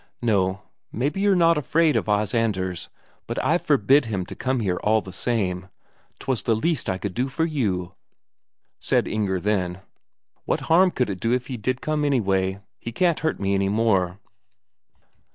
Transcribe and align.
No, 0.23 0.63
maybe 0.91 1.21
you're 1.21 1.35
not 1.35 1.59
afraid 1.59 1.95
of 1.95 2.09
Os 2.09 2.33
Anders, 2.33 2.89
but 3.27 3.37
I've 3.45 3.61
forbid 3.61 4.05
him 4.05 4.25
to 4.25 4.35
come 4.35 4.59
here 4.59 4.77
all 4.77 4.99
the 4.99 5.13
same. 5.13 5.69
'Twas 6.17 6.41
the 6.41 6.55
least 6.55 6.89
I 6.89 6.97
could 6.97 7.13
do 7.13 7.27
for 7.27 7.45
you." 7.45 7.93
Said 8.79 9.07
Inger 9.07 9.39
then: 9.39 9.81
"What 10.45 10.61
harm 10.61 10.89
could 10.89 11.11
it 11.11 11.19
do 11.19 11.31
if 11.33 11.45
he 11.45 11.57
did 11.57 11.81
come, 11.81 12.03
anyway? 12.03 12.59
He 12.79 12.91
can't 12.91 13.19
hurt 13.19 13.39
me 13.39 13.53
any 13.53 13.69
more." 13.69 14.17